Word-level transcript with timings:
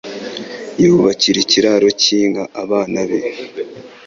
yubakira 0.83 1.37
ikiraro 1.43 1.87
cy'inka 2.01 2.43
abana 2.61 2.99
be 3.07 3.19